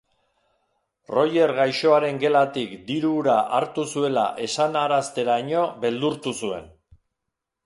[1.15, 6.71] Roger gaixoaren gelatik diru hura hartu zuela esanarazteraino beldurtu zuen.